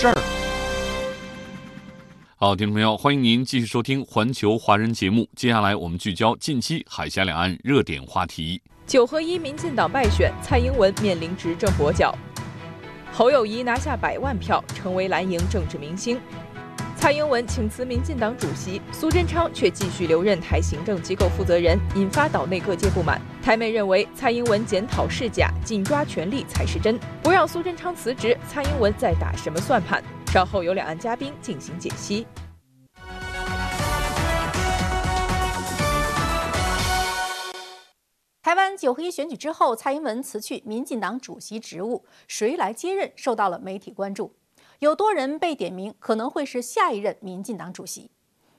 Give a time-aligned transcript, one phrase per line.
[0.00, 0.14] 事儿。
[2.36, 5.28] 好，听众朋友，欢迎您继续收听《环球华人》节目。
[5.36, 8.62] 接下来我们聚焦近期海峡两岸热点话题。
[8.86, 12.16] 九合一，民进党败选，蔡英文面临执政跛脚。
[13.12, 16.18] 侯友谊拿下百万票，成为蓝营政治明星。
[17.00, 23.18] 蔡英文请辞民进党主席，苏贞昌却继续留任台行政机构负责人，引发岛内各界不满。
[23.42, 27.00] 台媒认为，蔡英文检讨是假，紧抓权力才是真。
[27.22, 30.04] 不让苏贞昌辞职，蔡英文在打什么算盘？
[30.26, 32.26] 稍后有两岸嘉宾进行解析。
[38.42, 44.34] 台湾九合一选举之后，蔡英文辞去民进党主席职务，谁来接任受到了媒体关注。
[44.80, 48.10] 有多人被点名，可能会是下一任民进党主席。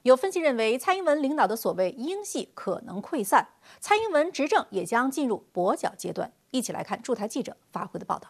[0.03, 6.31] 有分析认为，蔡英文领导的所谓英系可能溃散，蔡英文执政也将进入跛脚阶段。
[6.52, 8.30] 一起来看驻台记者发回的报道。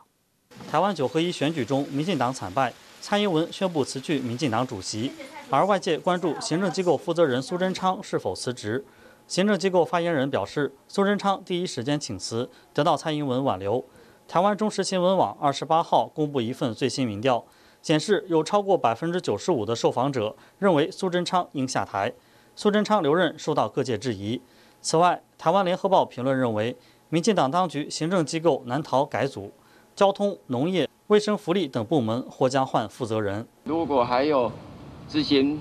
[0.71, 5.11] 台湾九合一选举中，民进党惨败，蔡英文宣布辞去民进党主席，
[5.49, 8.85] 而外界关注行政机构负责人苏贞昌是否辞职。
[9.27, 13.83] 行政机构发言人表示，苏贞昌第一时间请辞，得到蔡英文挽留。
[14.29, 17.43] 台湾中时新闻网二十八号公布一份最新民调，
[17.81, 22.13] 显示有超过百分之九十五的受访者认为苏贞昌应下台。
[22.55, 24.41] 苏贞昌留任受到各界质疑。
[24.81, 26.75] 此外，台湾联合报评论认为，
[27.09, 29.51] 民进党当局行政机构难逃改组，
[29.95, 33.47] 交通、农业、卫生福利等部门或将换负责人。
[33.63, 34.51] 如果还有
[35.07, 35.59] 执行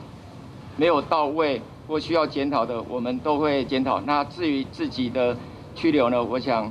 [0.77, 4.01] 没有到位，或需要检讨的，我们都会检讨。
[4.03, 5.37] 那至于自己的
[5.75, 6.23] 去留呢？
[6.23, 6.71] 我想，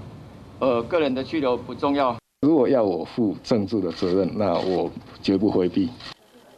[0.60, 2.18] 呃，个人的去留不重要。
[2.42, 4.90] 如果要我负政治的责任，那我
[5.22, 5.90] 绝不回避。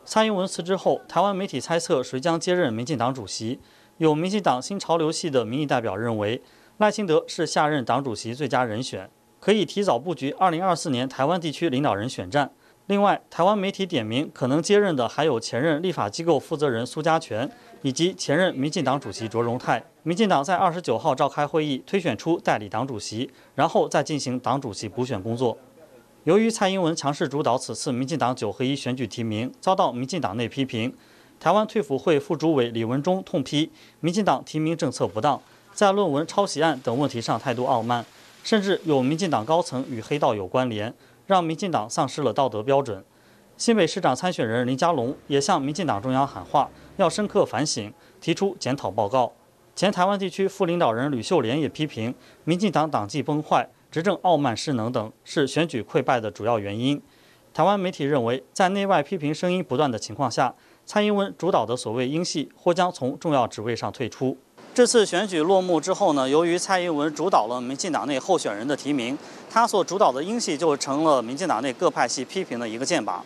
[0.06, 3.59] 蔡英文辞职后，台湾媒体猜测谁将接任民进党主席。
[3.97, 6.44] 有民进党新潮流系的民意代表认为，
[6.78, 9.09] 赖清德是下任党主席最佳人选，
[9.40, 12.52] 可以提早布局2024年台湾地区领导人选战。
[12.86, 17.50] 另外，台湾媒体点名可能接任的还有前任立法机构负责人苏家全。
[17.84, 25.58] 以及前任民进党主席卓荣泰，民进党在二十九号召开会议，推选出代理党主席，然后再进行党主席补选工作。
[26.26, 30.94] 由于蔡英文强势主导此次民进党九合一选举提名，遭到民进党内批评。
[31.40, 33.72] 台湾退辅会副主委李文忠痛批
[34.02, 35.42] 民进党提名政策不当，
[35.74, 38.06] 在论文抄袭案等问题上态度傲慢，
[38.44, 40.94] 甚至有民进党高层与黑道有关联，
[41.26, 43.03] 让民进党丧失了道德标准。
[43.58, 46.70] 新北市长参选人林佳龙也向民进党中央喊话。
[46.98, 49.34] 要深刻反省，提出检讨报告。
[49.76, 57.02] 前台湾地区副领导人吕秀莲也批评，民进党党纪崩坏、执政傲慢失能等是选举溃败的主要原因。
[57.53, 64.38] 台湾媒体认为，在内外批评声音不断的情况下，蔡英文主导的所谓英系或将从重要职位上退出。
[64.74, 69.18] 这次选举落幕之后呢，由于蔡英文主导了民进党内候选人的提名，
[69.50, 73.19] 他所主导的英系就成了民进党内各派系批评的一个箭靶。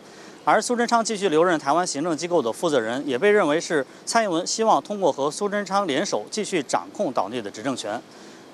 [0.44, 8.00] 而苏贞昌继续留任台湾行政机构的负责人，也被认为是蔡英文希望通过和苏贞昌联手继续掌控岛内的执政权。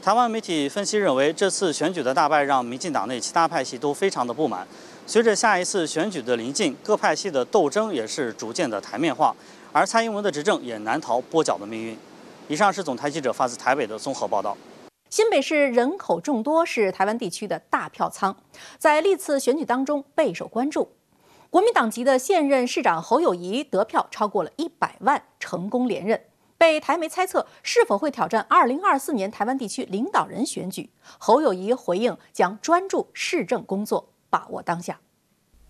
[0.02, 4.66] 台湾媒体分析认为，这次选举的大败让民进党内其他派系都非常的不满。
[5.06, 9.32] 随着下一次选举的临近，各派系的斗争也是逐渐的台面化，
[9.70, 11.96] 而蔡英文的执政也难逃跛脚的命运。
[12.48, 14.56] 以上是总台记者发自台北的综合报道。
[15.08, 18.34] 新北市人口众多，是台湾地区的大票仓，
[18.78, 20.90] 在历次选举当中备受关注。
[21.48, 26.20] 国民党籍的现任市长侯友谊得票超过了一百万，成功连任，
[26.62, 30.88] 被台媒猜测是否会挑战二零二四年台湾地区领导人选举。
[31.18, 35.00] 侯友谊回应将专注市政工作，把握当下。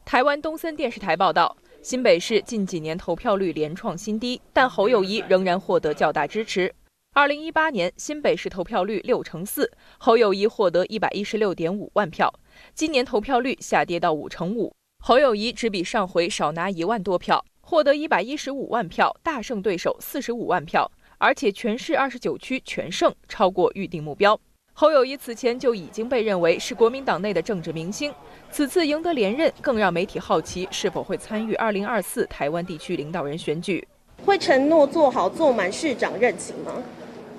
[0.04, 6.74] 台湾东森电视台报道，新北市近几年投票率连创新低，但侯友谊仍然获得较大支持。
[7.15, 12.30] 二零一八年新北市投票率六成四，侯友谊获得一百一十六点五万票，
[12.74, 14.71] 今年投票率下跌到五成五。
[15.03, 17.42] 侯友谊只比上回少拿一万多票，
[17.72, 24.38] 获得一百一十五万票，大胜对手四十五万票，而且全市二十九区全胜，超过预定目标。
[24.74, 28.12] 侯友谊此前就已经被认为是国民党内的政治明星，
[28.50, 33.86] 此次赢得连任，更让媒体好奇是否会参与二零二四台湾地区领导人选举，
[34.26, 36.74] 会承诺做好做满市长任期吗？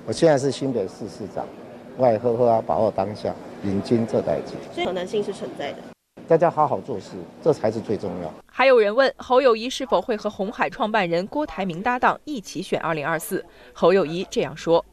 [0.07, 1.45] 我现在是新北市市长，
[1.95, 3.31] 我也呵呵啊，把握当下，
[3.63, 5.92] 迎接这代际，可能性是存在的。
[6.25, 7.11] 大家好好做事，
[7.43, 8.33] 这才是最重要。
[8.45, 13.43] 还有人问侯友谊是否会和红海创办人郭台铭搭档一起选二零二四？
[13.73, 14.83] 侯友谊这样说：“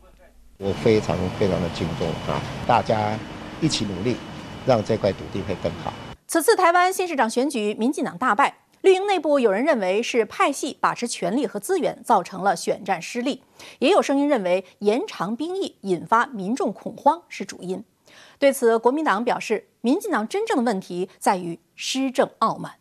[0.59, 3.17] 我非常非常的敬重啊，大家
[3.61, 4.17] 一起努力，
[4.67, 5.93] 让这块土地会更好。”
[6.27, 13.41] 此次台湾县市长选举，民进党大败，绿营内部有人认为是派系把持权力和资源，造成了选战失利；
[13.79, 17.85] 也有声音认为延长兵役引发民众恐慌是主因。
[18.39, 22.73] 对此，国民党表示，民进党真正的问题在于施政傲慢。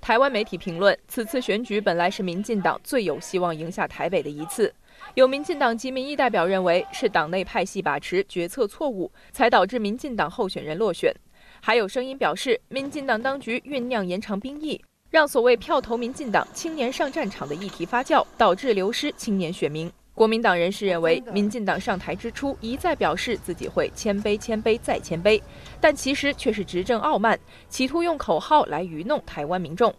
[0.00, 4.74] 台湾媒体评论，此次选举本来是民进党最有希望赢下台北的一次。
[5.14, 11.14] 有民进党及民意代表认为，是党内派系把持决策错误，才导致民进党候选人落选。
[11.60, 19.90] 还有声音表示，民进党当局酝酿延长兵役，让所谓票投民进党青年上战场的议题发酵，导致流失青年选民。
[20.14, 25.40] 国民党人士认为，民进党上台之初一再表示自己会谦卑、谦卑再谦卑，
[25.80, 27.38] 但其实却是执政傲慢，
[27.68, 29.92] 企图用口号来愚弄台湾民众。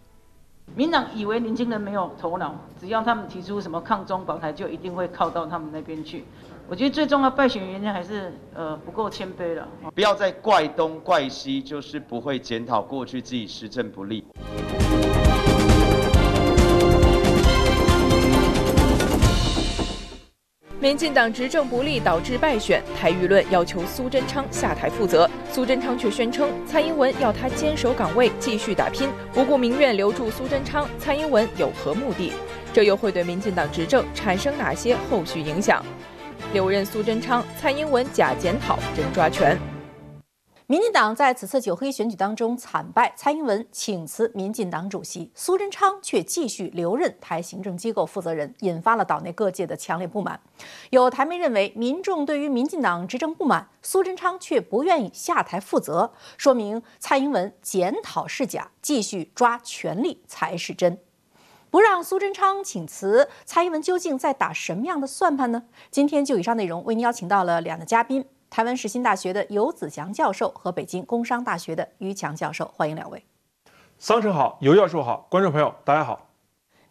[0.74, 6.24] 民党以为年轻人没有头脑，只要他们提出什么抗中保台，就一定会靠到他们那边去。
[6.68, 9.68] 我觉得最重要败选原因还是呃不够谦卑了。
[9.94, 14.24] 不要再怪东怪西，就是不会检讨过去自己施政不力。
[20.84, 32.34] 民进党执政不力导致败选，台舆论要求苏贞昌下台负责，苏贞昌却宣称蔡英文要他坚守岗位继续打拼，不顾民怨留住苏贞昌，蔡英文有何目的？
[32.70, 35.82] 这又会对民进党执政产生哪些后续影响？
[36.52, 39.58] 留任苏贞昌，蔡英文假检讨真抓权。
[40.66, 50.40] 民进党在此次九合一选举当中惨败，蔡英文请辞民进党主席，苏贞昌却继续留任台行政机构负责人，引发了岛内各界的强烈不满。
[50.88, 60.98] 有台媒认为，民众对于民进党执政不满，苏贞昌却不愿意下台负责，说明蔡英文检讨是假，继续抓权力才是真。
[61.68, 65.64] 不让苏贞昌请辞，蔡英文究竟在打什么样的算盘呢？
[65.90, 68.24] 今天就以上内容为您邀请到了两个嘉宾。
[68.54, 73.20] 台湾世新大学的游子祥教授和北京工商大学的于强教授，欢迎两位。
[73.98, 76.30] 桑城好，尤教授好，观众朋友大家好。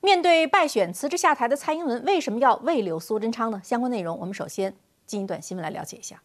[0.02, 3.62] 面对败选辞职下台的蔡英文，为什么要未留苏贞昌呢？
[3.64, 4.76] 相关内容我们首先
[5.06, 6.22] 进一段新闻来了解一下。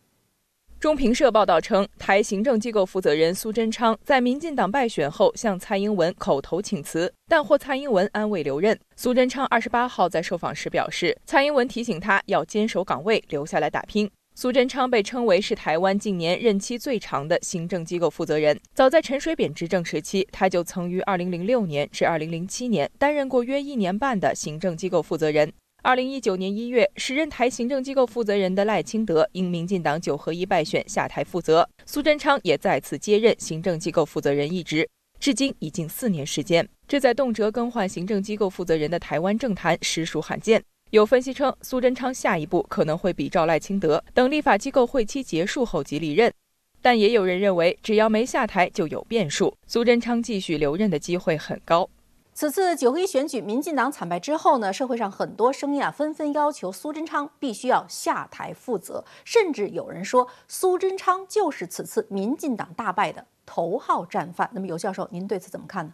[0.81, 8.77] 中评社报道称，台行政机构负责人苏贞昌在民进党败选后向蔡英文口头请辞，但获蔡英文安慰留任。
[8.97, 14.11] 苏贞昌二十八号在受访时表示，蔡英文提醒他要坚守岗位，留下来打拼。
[14.41, 18.57] 苏贞昌被称为是台湾近年任期最长的行政机构负责人。
[18.73, 25.53] 早在陈水扁执政时期，他就曾于2006年至2007年担任过约一年半的行政机构负责人。
[25.83, 34.89] 2019年1月，时任台行政机构负责人的赖清德因民进党九合一败选下台负责，苏贞昌也再次接任行政机构负责人一职，
[35.19, 36.69] 至今已经四年时间。
[36.87, 40.63] 这在动辄更换行政机构负责人的台湾政坛实属罕见。
[40.91, 46.33] 有分析称，苏贞昌下一步可能会比照赖清德等立法机构会期结束后即离任，
[46.81, 51.91] 但也有人认为，只要没下台就有变数，苏贞昌继续留任的机会很高。
[52.33, 64.49] 此次九合一选举，民进党惨败之后呢，社会上很多声音啊，纷纷要求苏贞昌必须要下台负责，甚至有人说苏贞昌就是此次民进党大败的头号战犯。
[64.55, 65.93] 那么，尤教授，您对此怎么看呢？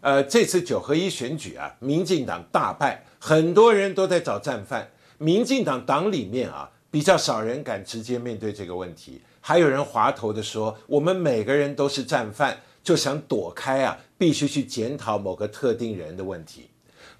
[0.00, 4.88] 呃，这次九合一选举啊，民进党大败，很多人都在找战犯。
[5.18, 16.70] 民进党党里面啊，比较少人敢直接面对这个问题，还有人滑头的说，我们每个人都是战犯，就想躲开啊，必须去检讨某个特定人的问题。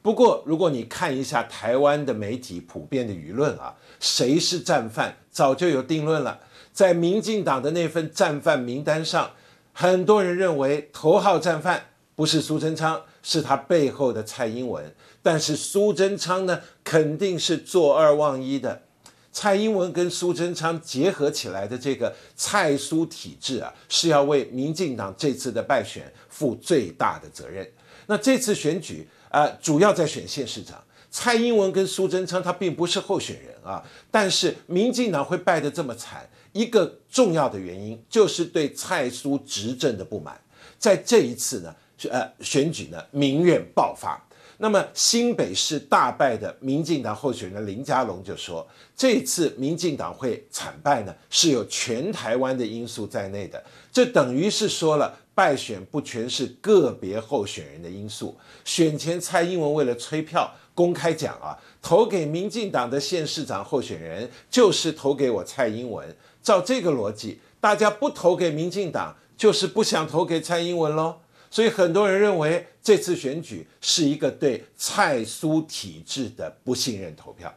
[0.00, 6.38] 不过，如果你看一下台湾的媒体普遍的舆论啊，谁是战犯，早就有定论了。
[6.72, 9.32] 在民进党的那份战犯名单上，
[9.72, 11.86] 很多人认为头号战犯。
[12.18, 14.92] 不是苏贞昌，是他背后的蔡英文。
[15.22, 18.82] 但是苏贞昌呢，肯定是坐二望一的。
[19.30, 27.64] 蔡英文跟苏贞昌结合起来的这个蔡苏体制啊，是要为民进党这次的败选负最大的责任。
[28.06, 30.82] 那这次选举啊，主要在选县市长。
[31.12, 40.40] 蔡英文跟苏贞昌他并不是候选人啊，但是民进党会败得这么惨，一个重要的原因就是对蔡苏执政的不满。
[40.80, 41.72] 在这一次呢。
[42.10, 44.22] 呃，选举呢，民怨爆发。
[44.58, 53.62] 那么新北市大败的民进党候选人林佳龙就说，这次民进党会惨败呢，是有全台湾的因素在内的。
[53.92, 58.36] 这等于是说了，败选不全是个别候选人的因素。
[58.64, 66.16] 选前蔡英文为了催票，公开讲啊，投给民进党的县市长候选人就是投给我蔡英文。
[66.42, 69.16] 照这个逻辑，大家不投给民进党。
[69.38, 71.14] 就是不想投给蔡英文喽。
[71.50, 77.54] 所以很多人认为这次选举是一个对蔡苏体制的不信任投票。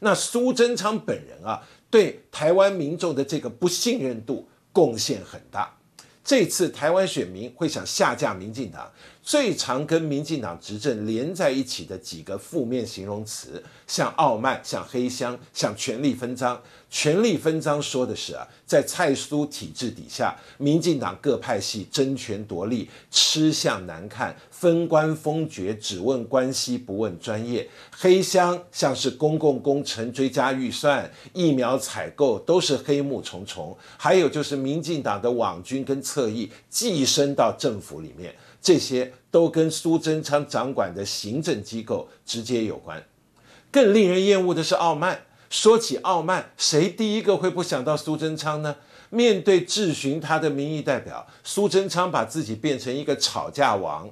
[0.00, 5.76] 那苏贞昌本人啊，对台湾民众的这个不信任度贡献很大。
[6.22, 8.90] 这次台湾选民会想下架民进党，
[9.22, 16.60] 最常跟民进党执政连在一起的几个负面形容词，像傲慢、像黑箱、像权力分赃。
[16.96, 27.68] 权力分赃说的是啊，在蔡苏体制底下，民进党各派系争权夺利，吃相难看，分官封爵，只问关系不问专业。
[27.90, 38.32] 黑箱像是公共工程追加预算、疫苗采购都是黑幕重重，还有就是民进党的网军跟侧翼寄生到政府里面，
[38.62, 43.02] 这些都跟苏贞昌掌管的行政机构直接有关。
[43.72, 45.20] 更令人厌恶的是傲慢。
[45.54, 48.74] 说起傲慢，谁第一个会不想到苏贞昌呢？
[49.10, 54.10] 面对质询他的民意代表，苏贞昌把自己变成一个吵架王。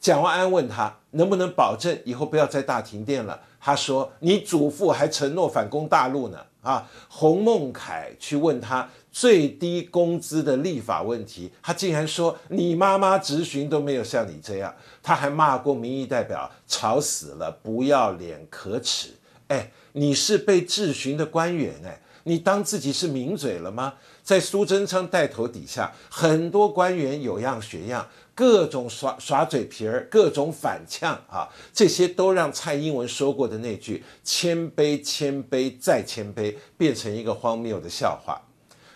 [0.00, 19.10] 蒋万安问他能不能保证以后不要再大停电了，他说：“你祖父还承诺反攻大陆呢。”啊，洪孟凯去问他最低工资的立法问题，他竟然说：“你妈妈质询都没有像你这样。”他还骂过民意代表吵死了，不要脸，可耻。
[19.46, 19.70] 哎。
[19.92, 23.94] 你是被质询的官员哎，你当自己是名嘴了吗？
[24.22, 38.40] 在苏贞昌带头底下，很多官员有样学样，各种耍耍嘴皮儿，各种反呛啊，这些都让蔡英文说过的那句“谦卑，谦卑，再谦卑”变成一个荒谬的笑话。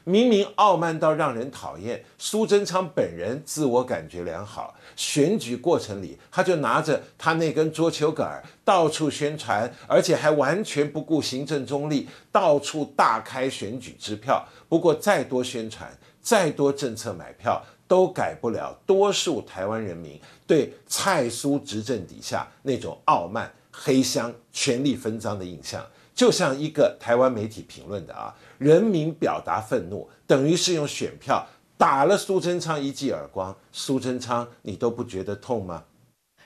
[0.04, 4.74] 明明傲慢到让人讨厌，苏贞昌本人自我感觉良好。
[4.96, 14.46] 选举过程里，他就拿着他那根桌球杆到处宣传，而且还完全不顾行政中立，到处大开选举支票。
[14.68, 25.82] 不过，再多宣传，再多政策买票，都改不了多数台湾人民对蔡苏执政底下那种傲慢、黑箱、权力分赃的印象。
[26.14, 28.32] 就像一个台湾媒体评论的啊，
[28.64, 31.46] 人民表达愤怒，等于是用选票。
[31.76, 35.84] 打了苏贞昌一记耳光，苏贞昌，你都不觉得痛吗？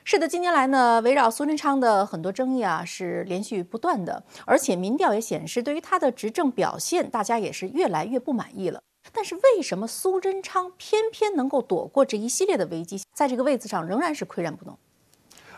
[0.02, 8.80] 是的，近年来呢，围绕苏贞昌的很多争议啊是连续不断的，而且民调也显示，对于他的执政表现，大家也是越来越不满意了。
[9.12, 14.76] 但是为什么苏贞昌偏偏能够躲过这一系列的危机，在这个位子上仍然是岿然不动？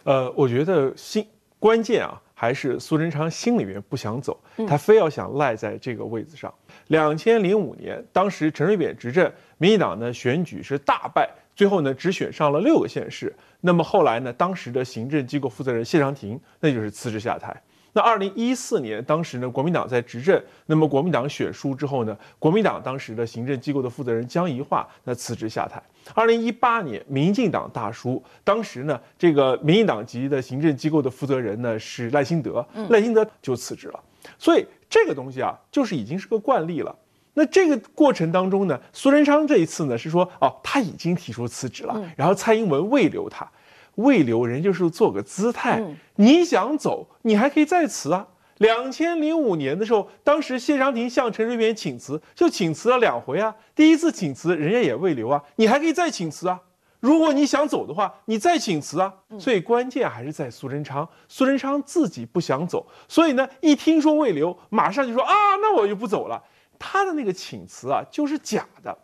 [0.05, 1.27] 呃，我觉得新
[1.59, 4.35] 关键啊，还是苏贞昌心里面不想走，
[4.67, 6.51] 他非要想赖在这个位子上。
[6.87, 9.31] 两千零五年，当时陈水扁执政。
[9.59, 13.31] 民进党呢选举是大败，最后呢只选上了六个县市。
[13.61, 17.55] 那么后来呢，当时的行政机构负责人谢长廷那就是辞职下台。
[17.93, 25.83] 那二零一四年，当时呢国民党在执政，那么国民党选输之后呢，国民党当时的行政机构的负责人江宜桦那辞职下台。
[26.15, 34.01] 二零一八年，民进党大输，当时呢这个民进党籍的行政机构的负责人呢是赖清德，赖清德就辞职了。
[34.39, 36.95] 所以这个东西啊，就是已经是个惯例了。
[37.33, 43.49] 那这个过程当中呢，苏贞昌这一次呢是说，哦，他已经提出辞职了，然后蔡英文未留他，
[43.97, 45.83] 未留人就是做个姿态，
[46.17, 48.27] 你想走，你还可以再辞啊。
[48.59, 53.55] 两千零五年的时候，当时谢长廷向陈水扁请辞，就请辞了两回啊。
[53.75, 56.61] 第一次请辞，人家也未留啊，你还可以再请辞啊。
[57.01, 59.11] 如果你想走的话，你再请辞啊。
[59.39, 65.33] 所以关键还是在苏贞昌，苏贞昌自己不想走，所以呢，一听说未留，马上就说啊，
[65.63, 66.43] 那我就不走了。
[66.79, 68.97] 他的那个请辞啊，就是假的。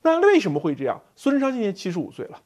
[0.00, 0.98] 那为什么会这样？
[1.14, 2.40] 苏贞昌今年七十五岁了，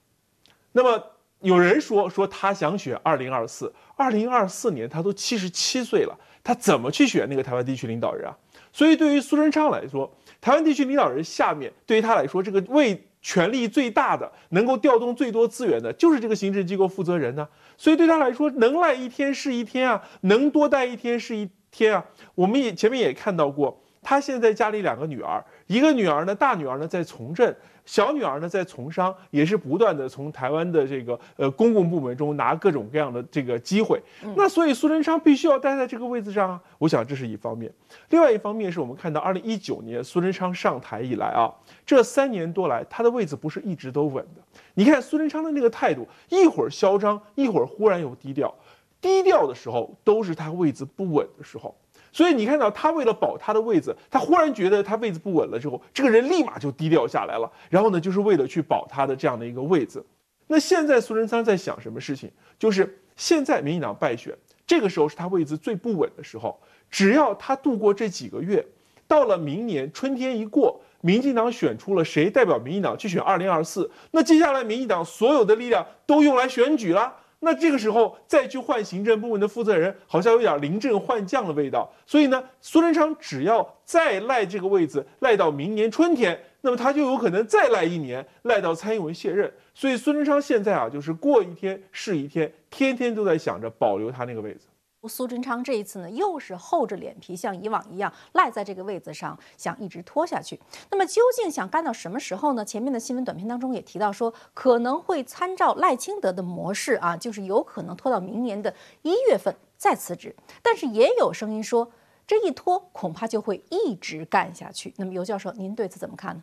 [0.73, 1.01] 那么
[1.47, 8.37] 有人说说他想选二零二四，二零二四年他都七十七岁了，他怎么去选那个台湾地区领导人啊？
[8.73, 17.47] 所以对于苏贞昌来说，台湾地区领导人下面对于他来说，这个位权力最大的、能够调动最多资源的，就是这个行政机构负责人呢。
[17.77, 22.05] 所以对他来说，能赖一天是一天啊，能多待一天是一天啊。
[22.35, 23.81] 我们也前面也看到过。
[24.09, 27.53] 他现在家里两个女儿，一个女儿呢，大女儿呢在从政，
[27.85, 34.01] 小女儿呢在从商，也是不断的从台湾的这个呃公共部门中拿各种各样的这个机会。
[34.37, 36.63] 那所以苏贞昌必须要待在这个位置上啊。
[36.79, 37.69] 我想这是一方面，
[38.11, 41.53] 另外一方面是我们看到二零一九年苏贞昌上台以来啊，
[41.85, 44.61] 这三年多来他的位置不是一直都稳的。
[44.75, 48.55] 你看苏贞昌的那个态度，一会儿嚣张，一会儿忽然又低调，
[49.01, 51.75] 低调的时候都是他位置不稳的时候。
[52.17, 57.53] 所以你看到他为了保他的位子，他忽然觉得他位子不稳了之后，这个人立马就低调下来了。
[57.69, 60.03] 然后呢，就是为了去保他的这样的一个位子。
[60.47, 62.31] 那现在苏贞昌在想什么事情？
[62.59, 64.35] 就是现在民进党败选，
[64.67, 66.59] 这个时候是他位子最不稳的时候。
[66.91, 68.67] 只要他度过这几个月，
[69.07, 77.15] 到了明年春天一过，民进党选出了谁代表民进党去选二零二四，那接下来民进党所有的力量都用来选举了。
[77.47, 81.89] 那这个时候再去换行政部门的负责人，好像有点临阵换将的味道。
[82.05, 89.49] 所以呢，苏贞昌只要再赖这个位子，赖到明年春天，那么他就有可能再赖一年，赖到蔡英文卸任。
[89.75, 94.67] 所以孙中昌现在啊，就是过一天是一天，天天都在想着保留他那个位子。
[95.09, 100.61] 苏贞昌这一次呢，又是厚着脸皮，像以往一样赖在这个位子上，想一直拖下去。
[100.91, 102.65] 那么究竟想干到什么时候呢？
[102.65, 110.35] 前面的新闻短片当中也提到说，可能会参照赖清德的模式啊，就是有可能拖到明年的一月份再辞职。
[110.63, 111.91] 但是也有声音说，
[112.27, 114.93] 这一拖恐怕就会一直干下去。
[114.97, 116.43] 那么尤教授，您对此怎么看呢？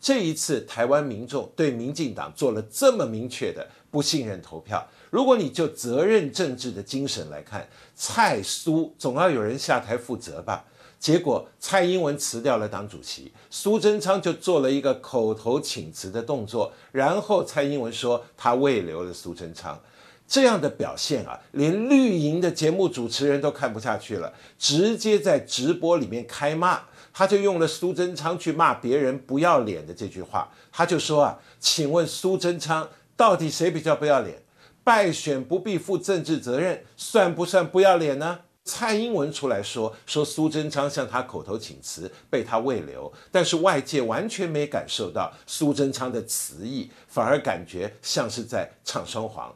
[0.00, 10.64] 这一次台湾民众对民进党做了这么明确的不信任投票，如果你就责任政治的精神来看，蔡苏总要有人下台负责吧？
[10.98, 19.80] 结果蔡英文辞掉了党主席，苏贞昌就做了一个口头请辞的动作，然后蔡英文说他未留了苏贞昌，
[20.28, 26.82] 这样的表现啊，连绿营的节目主持人都看不下去了，直接在直播里面开骂。
[27.12, 34.42] 他就用了苏贞昌去骂别人不要脸的这句话，他就说啊，请问苏贞昌到底谁比较不要脸？
[34.82, 38.40] 败选不必负政治责任，算不算不要脸呢？
[38.64, 49.54] 蔡英文出来说说苏贞昌向他口头请辞，被他未留，但是外界完全没感受到苏贞昌的辞意，反而感觉像是在唱双簧。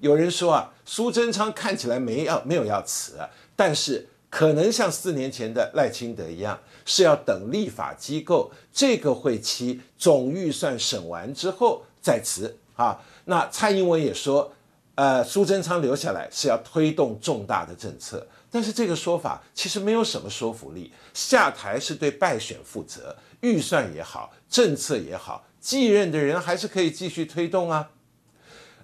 [0.00, 3.18] 有人说啊，苏贞昌看起来没要没有要辞，
[3.54, 4.08] 但是。
[4.28, 12.98] 可能像四年前的赖清德一样，是要等立法机构这个会期总预算审完之后再辞啊。
[13.26, 14.50] 那蔡英文也说，
[14.94, 20.90] 呃，苏贞昌留下来是要推动重大的政策，但是这个说法其实没有什么说服力。
[21.12, 27.90] 下台是对败选负责，预算也好，政策也好，继任的人还是可以继续推动啊。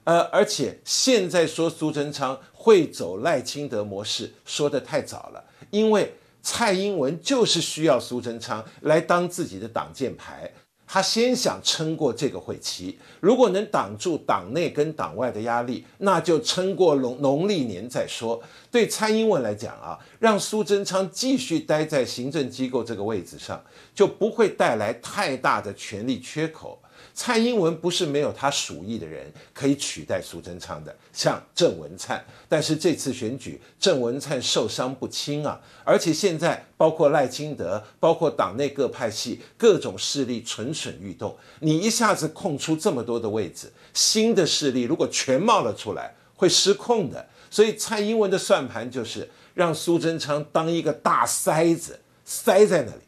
[0.04, 10.50] 呃，而且现在说苏贞昌会走赖清德模式，说的太早了，因为蔡英文就是需要苏贞昌来当自己的挡箭牌，
[10.84, 18.42] 他先想撑过这个会期，如果能挡住党内跟党外的压力，那就撑过农农历年再说。
[18.72, 26.81] 对蔡英文来讲啊，让苏贞昌继续待在行政机构这个位置上，就不会带来太大的权力缺口。
[27.14, 32.24] 蔡英文不是没有他属意的人可以取代苏贞昌的，像郑文灿。
[32.48, 35.60] 但是这次选举，郑文灿受伤不轻啊！
[35.84, 41.36] 而且现在包括赖清德，包括党内各派系各种势力蠢蠢欲动。
[41.60, 47.28] 你一下子空出这么多的位置，新的势力如果全冒了出来，会失控的。
[47.50, 53.02] 所以蔡英文的算盘就是让苏贞昌当一个大塞子，塞在那里，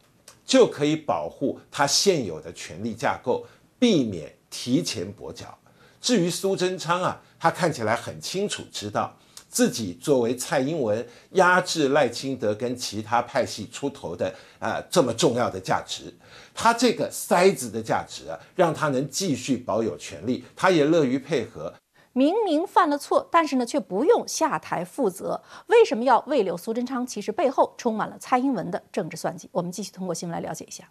[0.45, 3.43] 就可以保护他现有的权力架构。
[3.79, 5.57] 避免提前跛脚。
[6.01, 9.17] 至于苏贞昌啊，他看起来很清楚，知道
[9.49, 16.13] 自己作为蔡英文压制赖清德跟其他派系出头的啊这么重要的价值，
[16.53, 21.73] 他这个塞子的价值啊，让他能继续保有权力，他也乐于配合。
[22.13, 27.05] 明明犯了错，但是呢，却不用下台负责，为什么要为留苏贞昌？
[27.05, 29.49] 其实背后充满了蔡英文的政治算计。
[29.51, 30.89] 我们继续通过新闻来了解一下。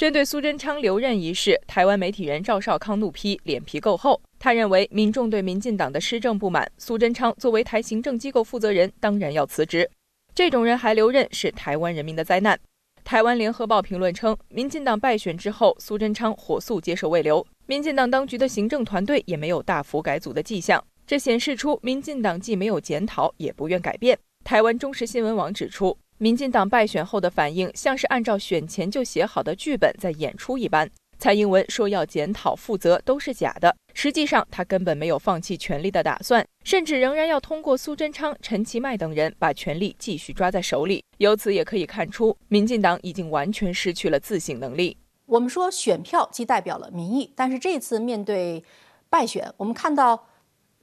[0.00, 4.18] 针对苏贞昌留任一事，台湾媒体人赵少康怒批脸皮够厚。
[4.38, 9.90] 他认为民众对民进党的施政不满，苏贞昌作为台行政机构负责人，当然要辞职。
[10.34, 12.58] 这种人还留任是台湾人民的灾难。
[13.04, 24.18] 台湾联合报评论称，民进党败选之后，苏贞昌火速接受未留，民进党当局的行政团队也没有大幅改组的迹象，这显示出民进党既没有检讨，也不愿改变。
[24.44, 25.94] 台湾中时新闻网指出。
[26.22, 30.86] 民进党败选后的反应，像是按照选前就写好的剧本在演出一般。
[31.18, 41.02] 蔡英文说要检讨负责都是假的，实际上他根本没有放弃权力的打算，甚至仍然要通过苏贞昌、陈其迈等人把权力继续抓在手里。
[41.16, 44.98] 由此也可以看出，民进党已经完全失去了自省能力。
[45.24, 48.62] 我们说选票既代表了民意，但是这次面对
[49.08, 50.26] 败选，我们看到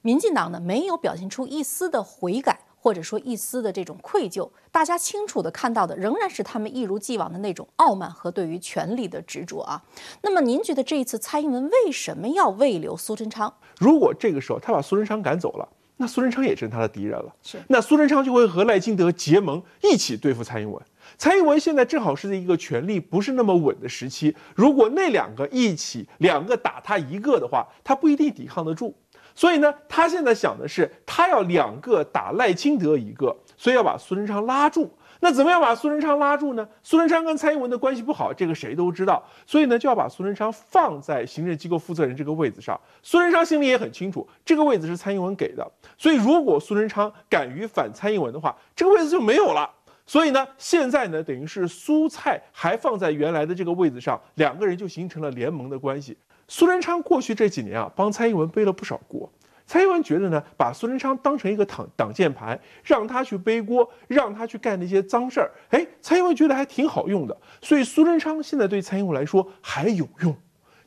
[0.01, 2.56] 民进党呢没有表现出一丝的悔改。
[2.87, 9.83] 或者说一丝的这种愧疚，大家清楚的看到的仍然是他们一如既往的那种傲慢和对于权力的执着啊。
[10.21, 13.53] 那么您觉得这一次蔡英文为什么要未留苏贞昌？
[13.77, 17.35] 如果这个时候他把苏贞昌赶走了，那苏贞昌也成他的敌人了。
[17.43, 20.81] 是，那苏贞昌就会和赖清德结盟，一起对付蔡英文。
[21.17, 28.95] 蔡英文现在正好是在一个权力不是那么稳的时期，如果那两个一起，两个打他一个的话，他不一定抵抗得住。
[29.37, 34.91] 所以呢，他现在想的是，他要两个打赖清德一个，所以要把苏贞昌拉住。
[35.19, 36.67] 那怎么样把苏贞昌拉住呢？
[36.81, 42.79] 苏贞昌跟蔡英文的关系不好，这个谁都知道，所以呢就要把苏贞昌放在行政机构负责人这个位子上。
[43.03, 49.69] 苏贞昌心里也很清楚，这个位子是蔡英文给的，所以如果苏贞昌敢于反蔡英文的话，这个位子就没有了。
[50.07, 56.17] 所以呢，现在呢等于是苏蔡还放在原来的这个位子上，两个人就形成了联盟的关系。
[56.47, 59.29] 苏贞昌过去这几年啊，帮蔡英文背了不少锅。
[59.65, 67.37] 蔡英文觉得呢，把苏贞昌当成一个挡挡箭牌，让他去背锅，让他去干那些脏事儿，哎，蔡英文觉得还挺好用的。
[67.61, 70.33] 所以苏贞昌现在对蔡英文来说还有用，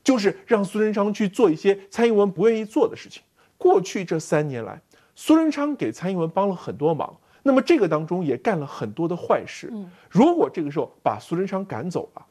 [0.03, 3.23] 就是让苏贞昌去做一些蔡英文不愿意做的事情。
[3.59, 4.81] 过去这三年来，
[5.14, 9.70] 苏贞昌给蔡英文帮了很多忙，那么这个当中也干了很多的坏事。
[10.09, 12.25] 如果这个时候把苏贞昌赶走了，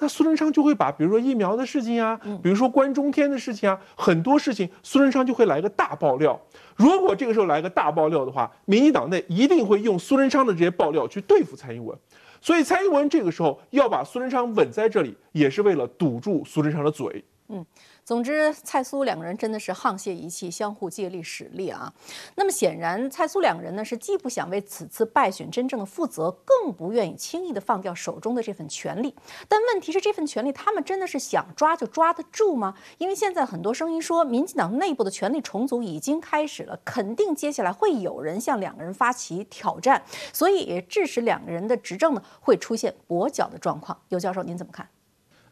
[0.00, 6.40] 那苏贞昌就会把，比如说疫苗的事情啊，比如说关中天的事情啊，很多事情苏贞昌就会来个大爆料。
[6.74, 11.96] 如果这个时候来个大爆料的话，民进党内一定会用苏贞昌的这些爆料去对付蔡英文。
[12.40, 17.22] 所以蔡英文这个时候要把苏贞昌稳在这里，也是为了堵住苏贞昌的嘴。
[17.48, 17.64] 嗯。
[18.10, 21.94] 总之，蔡苏两个人真的是沆瀣一气，相互借力使力啊。
[22.34, 29.14] 那么显然，蔡苏两个人呢是既不想为此次败选真正的负责，更不愿意轻易的放掉手中的这份权力。
[29.46, 32.74] 但问题是，这份权力他们真的是想抓就抓得住吗？
[32.98, 43.96] 因为现在很多声音说，民进党内部的权力重组已经开始了，肯定接下来会有人向两个人发起挑战，所以致使两个人的执政呢会出现跛脚的状况。
[44.08, 44.88] 尤教授，您怎么看？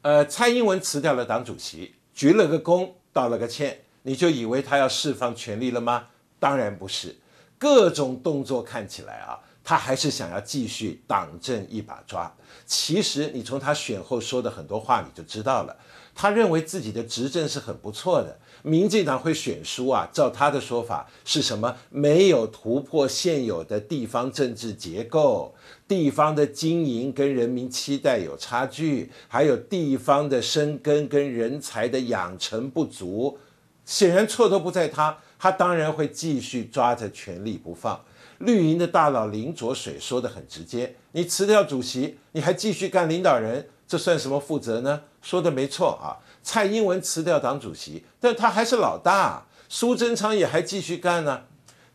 [0.02, 1.94] 呃，蔡英文辞掉了党主席。
[2.18, 6.06] 鞠了个躬，道了个歉，你就以为他要释放权力了吗？
[6.40, 7.14] 当然不是，
[7.56, 12.34] 各种动作看起来啊，他还是想要继续党政一把抓。
[12.66, 15.76] 其实你从他选后说的很多话，你就知道了，
[16.12, 18.36] 他认为自己的执政是很不错的。
[18.62, 20.08] 民进党会选输啊？
[20.12, 21.76] 照他的说法是什么？
[21.88, 25.54] 没有突破现有的地方政治结构，
[25.88, 33.38] 地方的经营跟人民期待有差距，还有地方的生根跟人才的养成不足。
[33.86, 37.98] 显然错都不在他，他当然会继续抓着权力不放。
[38.40, 45.00] 绿营的大佬林卓水说的很直接：你辞掉主席，你还继续干领导人，这算什么负责呢？
[45.22, 46.20] 说的没错啊。
[46.42, 49.46] 蔡英文辞掉党主席，但他还是老大。
[49.70, 51.44] 苏贞昌也还继续干呢。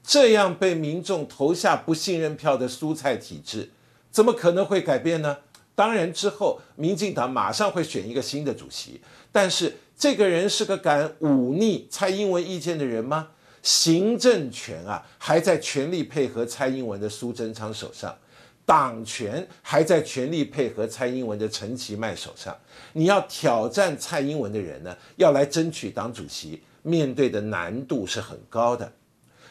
[0.03, 3.69] 这样被民众投下不信任票的苏蔡体制，
[4.13, 5.39] 怎么可能会改变呢？
[5.75, 13.29] 当然，之后民进党马上会选一个新的主席，但是这个人是个敢忤逆蔡英文意见的人吗？
[13.63, 18.15] 行政权啊，还在全力配合蔡英文的苏贞昌手上。
[18.65, 22.55] 党权还在全力配合蔡英文的陈其迈手上，
[22.93, 28.93] 你要挑战蔡英文的人呢，要来争取党主席，面对的难度是很高的。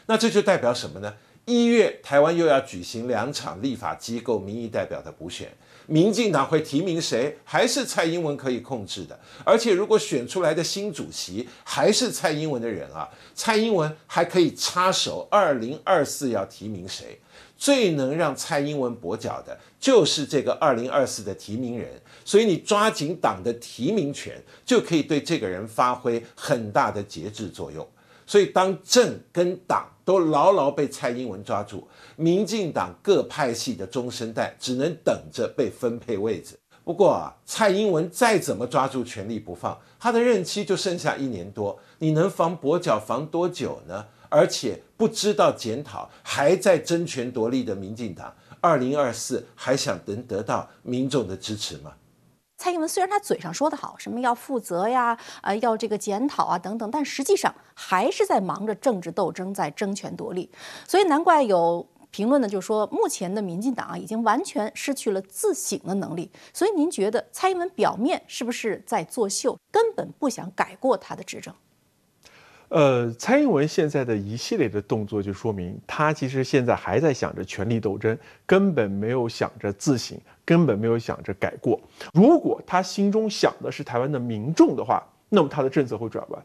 [0.07, 1.13] 那这就代表什么呢？
[1.45, 5.51] 一月台湾又要举行两场立法机构民意代表的补选，
[5.87, 9.19] 民进党会提名谁，还是蔡英文可以控制的。
[9.43, 17.19] 而且如果选出来的新主席还是蔡英文的人啊，蔡英文还可以插手二零二四要提名谁。
[17.55, 21.89] 最能让蔡英文跛脚的，就是这个二零二四的提名人，
[22.25, 27.87] 所以你抓紧党的提名权，就可以对这个人发挥很大的节制作用。
[28.25, 36.57] 所以当政跟党都牢牢被蔡英文抓住，民进党各派系的中生代只能等着被分配位置。
[36.83, 44.05] 不过啊，蔡英文再怎么抓住权力不放，他的任期就剩下一年多，你能防跛脚防多久呢？
[44.27, 51.93] 而且不知道检讨，还在争权夺利的民进党，二零二四还想能得到民众的支持吗？
[52.63, 60.49] 蔡英文虽然他嘴上说的好，什么要负责呀，啊要这个检讨啊等等，但实际上还是在忙着政治斗争，在争权夺利。
[60.87, 66.31] 所以难怪有评论呢，就说目前的民进党啊，已经完全失去了自省的能力。
[66.53, 71.53] 所以您觉得蔡英文表面是不是在作秀，根本不想改过他的执政？
[72.73, 81.79] 呃，蔡英文现在的一系列的动作，就说明他其实现在还在想着权力斗争，根本没有想着自省，根本没有想着改过。
[82.13, 86.43] 如果他心中想的是台湾的民众的话，那么他的政策会转弯。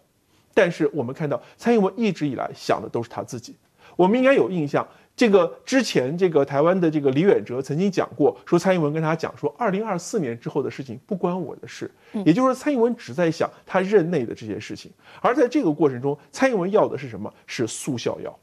[0.52, 3.56] 但是我们看到，蔡英文一直以来想的都是他自己。
[3.96, 4.86] 我们应该有印象。
[5.18, 11.90] 这个之前，这个台湾的这个李远哲曾经讲过，说蔡英文跟他讲说，二零二四年之后的事情不关我的事，
[12.24, 14.92] 也就是说，蔡英文只在想他任内的这些事情。
[15.20, 17.35] 而在这个过程中，蔡英文要的是什么？
[17.48, 18.38] 是速效药。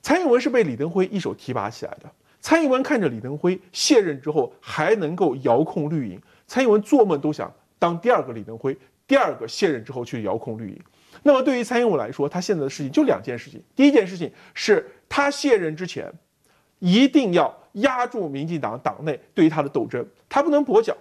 [0.00, 2.10] 蔡英文是被李登辉一手提拔起来的。
[2.40, 8.74] 蔡英文看着李登辉卸任之后还能够遥控绿营，蔡英文做梦都想当第二个李登辉，
[9.06, 10.80] 第二个卸任之后去遥控绿营。
[11.22, 13.62] 那么对于蔡英文来说，他现在的事情就两件事情。
[13.76, 16.12] 第一件事情是他卸任之前，
[16.78, 20.96] 一定要压住民进党党内对于他的斗争，他不能跛脚。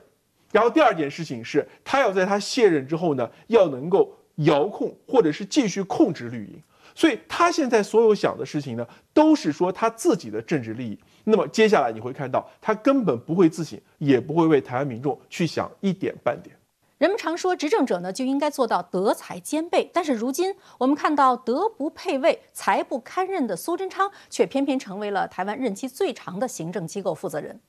[0.51, 6.61] 然后第二件事情是，他要在他卸任之后呢，要能够遥控或者是继续控制绿营。
[6.95, 10.99] 所以他现在所有想的事情呢，都是说他自己的政治利益。
[11.23, 16.55] 那么接下来你会看到，他根本不会自省，也不会为台湾民众去想一点半点。
[17.03, 27.59] 人们常说，执政者呢就应该做到德才兼备，但是如今我们看到德不配位、才不堪任的苏贞昌，却偏偏成为了台湾任期最长的行政机构负责人。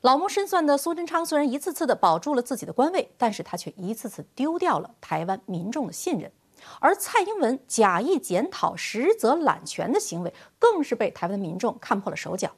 [0.00, 6.32] 老谋深算的苏贞昌虽然一次次的保住了自己的官位，但是他却一次次丢掉了台湾民众的信任。
[6.80, 12.50] 而蔡英文假意检讨、实则揽权的行为，更是被台湾民众看破了手脚。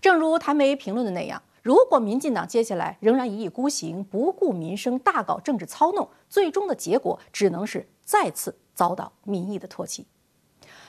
[0.00, 1.42] 正如台媒评论的那样。
[1.66, 10.06] 如果民进党接下来仍然一意孤行，不顾民生，大搞政治操弄，最终的结果只能是再次遭到民意的唾弃。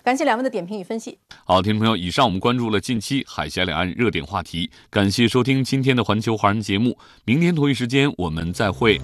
[0.03, 1.17] 感谢两位的点评与分析。
[1.45, 9.01] 好，听众朋友，以上我们关注了近期海峡两岸热点话题，感谢收听今天的环球华人节目，明天同一时间我们再会。